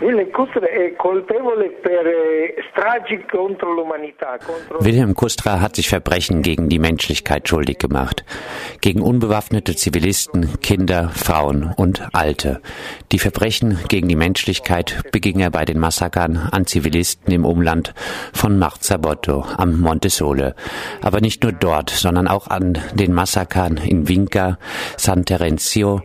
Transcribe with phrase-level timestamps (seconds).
[0.00, 0.04] Eh,
[4.78, 8.24] Wilhelm Kustra hat sich Verbrechen gegen die Menschlichkeit schuldig gemacht.
[8.80, 12.60] Gegen unbewaffnete Zivilisten, Kinder, Frauen und Alte.
[13.10, 17.92] Die Verbrechen gegen die Menschlichkeit beging er bei den Massakern an Zivilisten im Umland
[18.32, 20.54] von Marzabotto am Monte Sole.
[21.02, 24.58] Aber nicht nur dort, sondern auch an den Massakern in Vinca,
[24.96, 26.02] San Terenzio,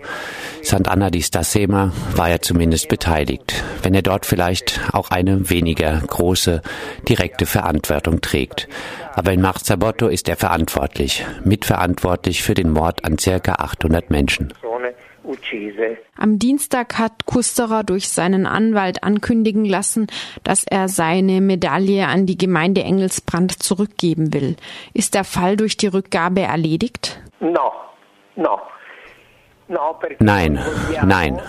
[0.63, 6.61] Sant'Anna di Stasema war er zumindest beteiligt wenn er dort vielleicht auch eine weniger große
[7.07, 8.67] direkte Verantwortung trägt.
[9.15, 14.53] Aber in Marzabotto ist er verantwortlich, mitverantwortlich für den Mord an circa 800 Menschen.
[16.17, 20.07] Am Dienstag hat Kusterer durch seinen Anwalt ankündigen lassen,
[20.43, 24.55] dass er seine Medaille an die Gemeinde Engelsbrand zurückgeben will.
[24.93, 27.21] Ist der Fall durch die Rückgabe erledigt?
[27.39, 27.71] No,
[28.35, 28.59] no.
[30.19, 30.59] Nein,
[31.05, 31.39] nein,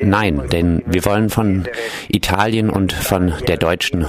[0.00, 1.64] nein, denn wir wollen von
[2.08, 4.04] Italien und von der deutschen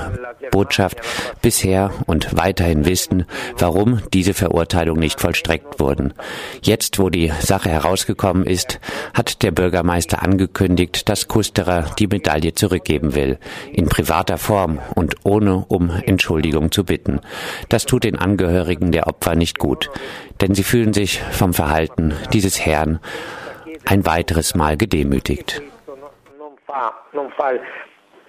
[0.52, 1.00] Botschaft
[1.42, 3.26] bisher und weiterhin wissen,
[3.58, 6.14] warum diese Verurteilung nicht vollstreckt wurden.
[6.62, 8.80] Jetzt, wo die Sache herausgekommen ist,
[9.14, 13.38] hat der Bürgermeister angekündigt, dass Kusterer die Medaille zurückgeben will,
[13.72, 17.20] in privater Form und ohne um Entschuldigung zu bitten.
[17.70, 19.90] Das tut den Angehörigen der Opfer nicht gut,
[20.44, 23.00] denn sie fühlen sich vom Verhalten dieses Herrn
[23.86, 25.62] ein weiteres Mal gedemütigt.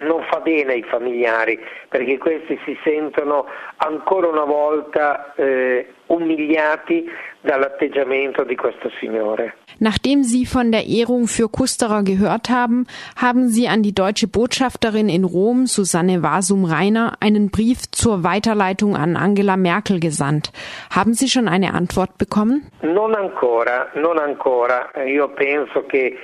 [0.01, 3.47] non fa bene ai familiari perché questi si sentono
[3.79, 7.09] ancora una volta eh, umiliati
[7.41, 9.64] dall'atteggiamento di questo Signore.
[9.85, 15.11] Nachdem Sie von der Ehrung für Kusterer gehört haben, haben Sie an die deutsche Botschafterin
[15.11, 20.53] in Rom, Susanne Wasum-Reiner, einen Brief zur Weiterleitung an Angela Merkel gesandt.
[20.89, 22.67] Haben Sie schon eine Antwort bekommen?
[22.81, 24.89] Non ancora, non ancora.
[25.07, 26.17] Io penso che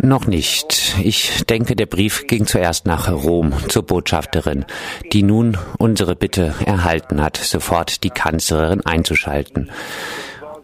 [0.00, 0.96] noch nicht.
[1.00, 4.64] Ich denke, der Brief ging zuerst nach Rom zur Botschafterin,
[5.12, 9.70] die nun unsere Bitte erhalten hat, sofort die Kanzlerin einzuschalten.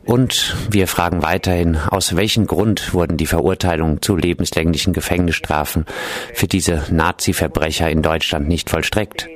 [0.05, 5.85] Und wir fragen weiterhin, aus welchem Grund wurden die Verurteilungen zu lebenslänglichen Gefängnisstrafen
[6.35, 9.29] für diese Nazi-Verbrecher in Deutschland nicht vollstreckt?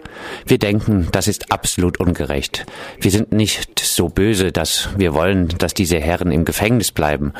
[0.46, 2.66] Wir denken, das ist absolut ungerecht.
[3.00, 7.32] Wir sind nicht so böse, dass wir wollen, dass diese Herren im Gefängnis bleiben.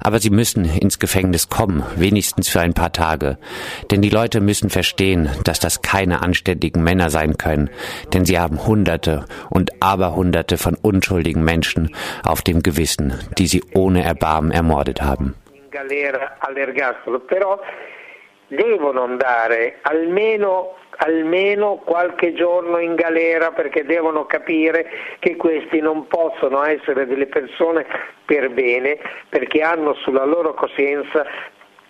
[0.00, 3.38] Aber sie müssen ins Gefängnis kommen, wenigstens für ein paar Tage.
[3.90, 7.70] Denn die Leute müssen verstehen, dass das keine anständigen Männer sein können.
[8.12, 14.02] Denn sie haben Hunderte und Aberhunderte von unschuldigen Menschen auf dem Gewissen, die sie ohne
[14.02, 15.34] Erbarmen ermordet haben.
[18.50, 24.86] devono andare almeno almeno qualche giorno in galera perché devono capire
[25.18, 27.86] che questi non possono essere delle persone
[28.24, 31.24] per bene perché hanno sulla loro coscienza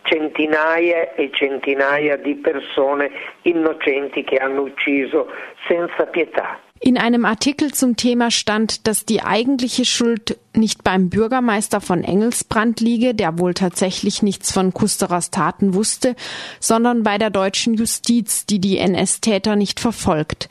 [0.02, 3.10] centinaia e centinaia di persone
[3.42, 5.30] innocenti che hanno ucciso
[5.66, 6.58] senza pietà.
[6.82, 12.80] In einem Artikel zum Thema stand, dass die eigentliche Schuld nicht beim Bürgermeister von Engelsbrand
[12.80, 16.16] liege, der wohl tatsächlich nichts von Kusterers Taten wusste,
[16.58, 20.48] sondern bei der deutschen Justiz, die die NS-Täter nicht verfolgt.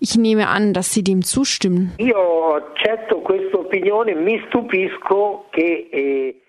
[0.00, 1.94] Ich nehme an, dass Sie dem zustimmen.
[1.98, 6.43] Io accetto questa opinione, mi stupisco che eh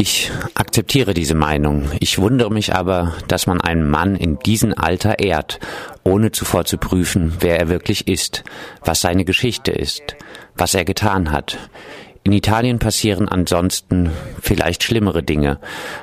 [0.00, 1.90] ich akzeptiere diese Meinung.
[1.98, 5.58] Ich wundere mich aber, dass man einen Mann in diesem Alter ehrt,
[6.04, 8.44] ohne zuvor zu prüfen, wer er wirklich ist,
[8.84, 10.16] was seine Geschichte ist,
[10.54, 11.58] was er getan hat.
[12.22, 14.10] In Italien passieren ansonsten
[14.40, 15.58] vielleicht schlimmere Dinge,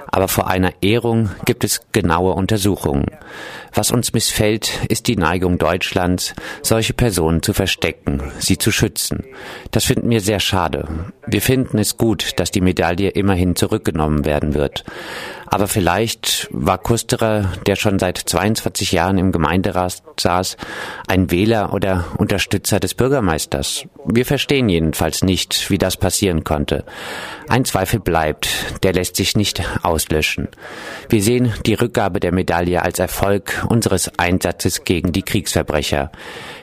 [0.07, 3.05] aber vor einer Ehrung gibt es genaue Untersuchungen.
[3.75, 9.25] Was uns missfällt, ist die Neigung Deutschlands, solche Personen zu verstecken, sie zu schützen.
[9.71, 10.87] Das finden wir sehr schade.
[11.27, 14.85] Wir finden es gut, dass die Medaille immerhin zurückgenommen werden wird.
[15.47, 20.57] Aber vielleicht war Kusterer, der schon seit 22 Jahren im Gemeinderat saß,
[21.07, 23.85] ein Wähler oder Unterstützer des Bürgermeisters.
[24.05, 26.83] Wir verstehen jedenfalls nicht, wie das passieren konnte.
[27.47, 28.49] Ein Zweifel bleibt,
[28.83, 30.47] der lässt sich nicht auslöschen.
[31.09, 36.12] Wir sehen die Rückgabe der Medaille als Erfolg unseres Einsatzes gegen die Kriegsverbrecher.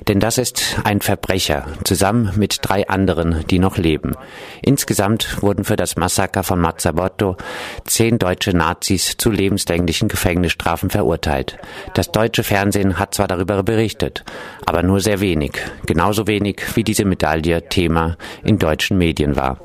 [0.09, 4.15] Denn das ist ein Verbrecher, zusammen mit drei anderen, die noch leben.
[4.63, 7.37] Insgesamt wurden für das Massaker von Mazzabotto
[7.85, 11.59] zehn deutsche Nazis zu lebenslänglichen Gefängnisstrafen verurteilt.
[11.95, 14.25] Das deutsche Fernsehen hat zwar darüber berichtet,
[14.67, 15.53] aber nur sehr wenig.
[15.87, 19.59] Genauso wenig wie diese Medaille Thema in deutschen Medien war.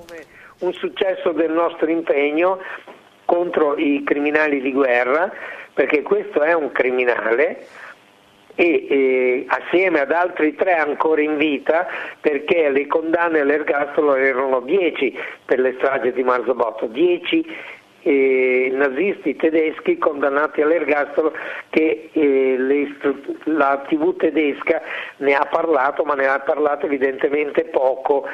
[0.60, 2.58] Un successo del nostro impegno
[3.26, 5.32] contro i criminali di guerra,
[5.78, 7.68] perché questo è un criminale
[8.56, 11.86] e eh, assieme ad altri tre ancora in vita
[12.20, 15.16] perché le condanne all'ergastolo erano 10
[15.46, 17.46] per le stragi di Marzabotto, 10
[18.02, 21.32] eh, nazisti tedeschi condannati all'ergastolo
[21.70, 22.96] che eh, le,
[23.44, 24.82] la TV tedesca
[25.18, 28.26] ne ha parlato, ma ne ha parlato evidentemente poco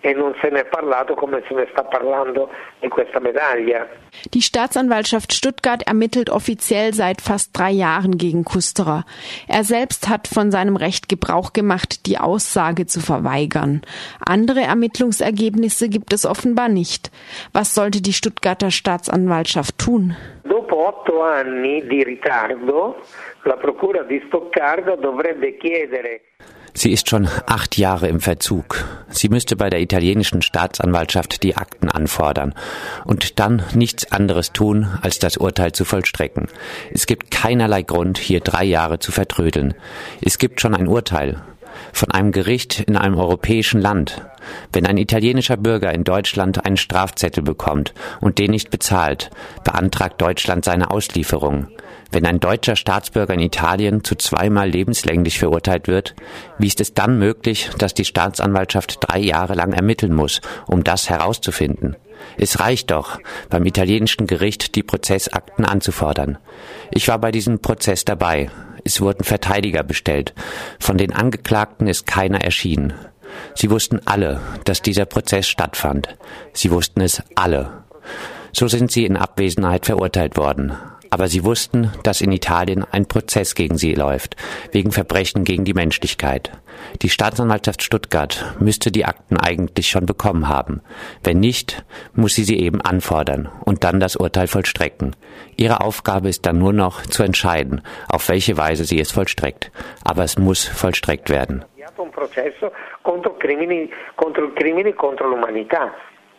[0.00, 2.50] e non se ne è parlato come se ne sta parlando
[2.80, 3.88] di questa Medaille.
[4.32, 9.04] Die Staatsanwaltschaft Stuttgart ermittelt offiziell seit fast drei Jahren gegen Kusterer.
[9.48, 13.82] Er selbst hat von seinem Recht Gebrauch gemacht, die Aussage zu verweigern.
[14.24, 17.10] Andere Ermittlungsergebnisse gibt es offenbar nicht.
[17.52, 20.16] Was sollte die Stuttgarter Staatsanwaltschaft tun?
[20.44, 22.96] Dopo otto anni di ritardo,
[23.42, 26.22] la Procura di Stoccarda dovrebbe chiedere
[26.74, 28.84] Sie ist schon acht Jahre im Verzug.
[29.08, 32.54] Sie müsste bei der italienischen Staatsanwaltschaft die Akten anfordern
[33.04, 36.48] und dann nichts anderes tun, als das Urteil zu vollstrecken.
[36.92, 39.74] Es gibt keinerlei Grund, hier drei Jahre zu vertrödeln.
[40.20, 41.42] Es gibt schon ein Urteil
[41.92, 44.22] von einem Gericht in einem europäischen Land.
[44.72, 49.30] Wenn ein italienischer Bürger in Deutschland einen Strafzettel bekommt und den nicht bezahlt,
[49.64, 51.68] beantragt Deutschland seine Auslieferung.
[52.10, 56.14] Wenn ein deutscher Staatsbürger in Italien zu zweimal lebenslänglich verurteilt wird,
[56.58, 61.10] wie ist es dann möglich, dass die Staatsanwaltschaft drei Jahre lang ermitteln muss, um das
[61.10, 61.96] herauszufinden?
[62.36, 63.18] Es reicht doch,
[63.50, 66.38] beim italienischen Gericht die Prozessakten anzufordern.
[66.90, 68.50] Ich war bei diesem Prozess dabei.
[68.84, 70.34] Es wurden Verteidiger bestellt.
[70.78, 72.94] Von den Angeklagten ist keiner erschienen.
[73.54, 76.16] Sie wussten alle, dass dieser Prozess stattfand.
[76.54, 77.84] Sie wussten es alle.
[78.52, 80.72] So sind sie in Abwesenheit verurteilt worden.
[81.10, 84.36] Aber sie wussten, dass in Italien ein Prozess gegen sie läuft,
[84.72, 86.52] wegen Verbrechen gegen die Menschlichkeit.
[87.02, 90.80] Die Staatsanwaltschaft Stuttgart müsste die Akten eigentlich schon bekommen haben.
[91.22, 91.84] Wenn nicht,
[92.14, 95.16] muss sie sie eben anfordern und dann das Urteil vollstrecken.
[95.56, 99.72] Ihre Aufgabe ist dann nur noch zu entscheiden, auf welche Weise sie es vollstreckt.
[100.04, 101.64] Aber es muss vollstreckt werden.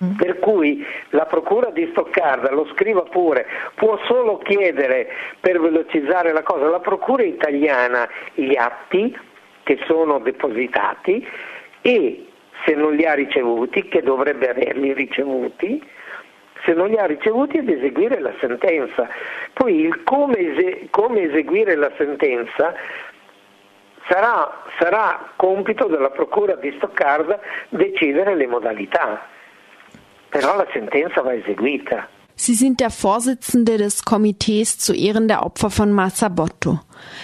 [0.04, 0.16] Mm.
[0.16, 5.10] Per cui la Procura di Stoccarda, lo scriva pure, può solo chiedere
[5.42, 9.18] per velocizzare la cosa alla Procura italiana gli atti
[9.64, 11.28] che sono depositati
[11.82, 12.28] e
[12.66, 15.86] se non li ha ricevuti, che dovrebbe averli ricevuti,
[16.64, 19.08] se non li ha ricevuti ad eseguire la sentenza.
[19.54, 22.74] Poi il come, ese- come eseguire la sentenza
[24.08, 29.38] sarà, sarà compito della Procura di Stoccarda decidere le modalità.
[30.30, 32.08] Però la sentenza va eseguita.
[32.42, 36.80] Sie sind der Vorsitzende des Komitees zu Ehren der Opfer von Marzabotto.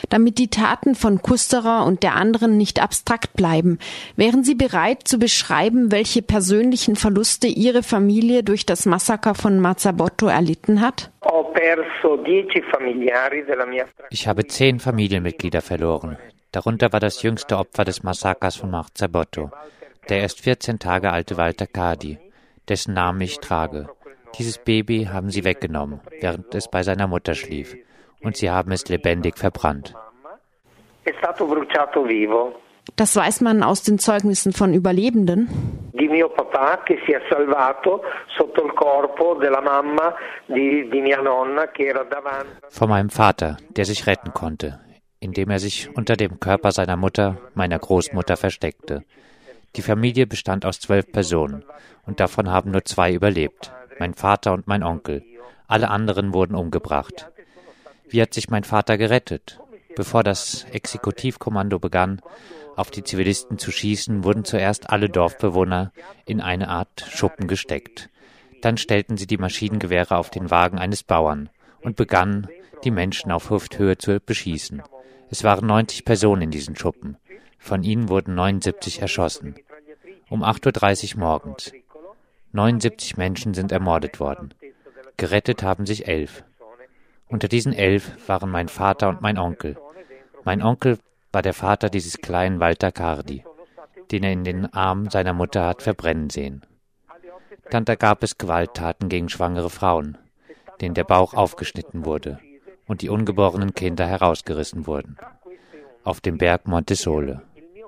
[0.09, 3.79] Damit die Taten von Kusterer und der anderen nicht abstrakt bleiben,
[4.17, 10.27] wären Sie bereit zu beschreiben, welche persönlichen Verluste Ihre Familie durch das Massaker von Marzabotto
[10.27, 11.11] erlitten hat?
[14.09, 16.17] Ich habe zehn Familienmitglieder verloren.
[16.51, 19.49] Darunter war das jüngste Opfer des Massakers von Marzabotto,
[20.09, 22.17] der erst 14 Tage alte Walter Kadi
[22.69, 23.89] dessen Namen ich trage.
[24.37, 27.75] Dieses Baby haben sie weggenommen, während es bei seiner Mutter schlief,
[28.21, 29.95] und sie haben es lebendig verbrannt.
[32.95, 35.91] Das weiß man aus den Zeugnissen von Überlebenden.
[35.93, 38.01] Di mio papà che si è salvato
[38.37, 40.13] sotto il corpo della mamma
[40.45, 42.67] di, di mia nonna che era davanti.
[42.69, 44.79] Von meinem Vater, der sich retten konnte,
[45.19, 49.03] indem er sich unter dem Körper seiner Mutter, meiner Großmutter, versteckte.
[49.75, 51.63] Die Familie bestand aus zwölf Personen
[52.05, 55.23] und davon haben nur zwei überlebt, mein Vater und mein Onkel.
[55.67, 57.29] Alle anderen wurden umgebracht.
[58.07, 59.59] Wie hat sich mein Vater gerettet?
[59.95, 62.21] Bevor das Exekutivkommando begann,
[62.75, 65.91] auf die Zivilisten zu schießen, wurden zuerst alle Dorfbewohner
[66.25, 68.09] in eine Art Schuppen gesteckt.
[68.61, 71.49] Dann stellten sie die Maschinengewehre auf den Wagen eines Bauern
[71.81, 72.47] und begannen,
[72.83, 74.83] die Menschen auf Hüfthöhe zu beschießen.
[75.29, 77.17] Es waren 90 Personen in diesen Schuppen.
[77.57, 79.55] Von ihnen wurden 79 erschossen.
[80.27, 81.71] Um 8.30 Uhr morgens.
[82.51, 84.53] 79 Menschen sind ermordet worden.
[85.17, 86.43] Gerettet haben sich elf.
[87.27, 89.77] Unter diesen elf waren mein Vater und mein Onkel.
[90.43, 90.97] Mein Onkel
[91.31, 93.43] war der Vater dieses kleinen Walter Cardi,
[94.11, 96.65] den er in den Armen seiner Mutter hat verbrennen sehen.
[97.69, 100.17] Dann da gab es Gewalttaten gegen schwangere Frauen,
[100.81, 102.39] denen der Bauch aufgeschnitten wurde
[102.87, 105.17] und die ungeborenen Kinder herausgerissen wurden.
[106.03, 107.41] Auf dem Berg Montesole.